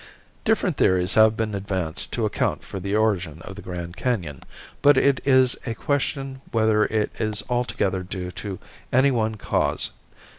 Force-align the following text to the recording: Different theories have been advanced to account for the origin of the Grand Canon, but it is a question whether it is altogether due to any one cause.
Different 0.45 0.77
theories 0.77 1.13
have 1.13 1.37
been 1.37 1.53
advanced 1.53 2.11
to 2.13 2.25
account 2.25 2.63
for 2.63 2.79
the 2.79 2.95
origin 2.95 3.39
of 3.43 3.55
the 3.55 3.61
Grand 3.61 3.95
Canon, 3.95 4.41
but 4.81 4.97
it 4.97 5.21
is 5.27 5.55
a 5.67 5.75
question 5.75 6.41
whether 6.51 6.85
it 6.85 7.11
is 7.19 7.43
altogether 7.51 8.01
due 8.01 8.31
to 8.31 8.57
any 8.91 9.11
one 9.11 9.35
cause. 9.35 9.91